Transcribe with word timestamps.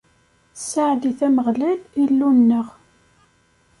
Ssaɛlit 0.59 1.19
Ameɣlal, 1.27 1.79
Illu-nneɣ! 2.01 2.67